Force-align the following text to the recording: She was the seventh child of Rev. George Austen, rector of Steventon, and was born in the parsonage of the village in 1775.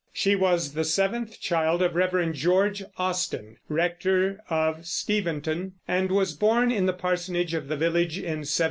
She 0.13 0.35
was 0.35 0.73
the 0.73 0.83
seventh 0.83 1.39
child 1.39 1.83
of 1.83 1.93
Rev. 1.93 2.33
George 2.33 2.81
Austen, 2.97 3.57
rector 3.69 4.41
of 4.49 4.87
Steventon, 4.87 5.73
and 5.87 6.09
was 6.11 6.33
born 6.33 6.71
in 6.71 6.87
the 6.87 6.91
parsonage 6.93 7.53
of 7.53 7.67
the 7.67 7.77
village 7.77 8.17
in 8.17 8.41
1775. 8.41 8.59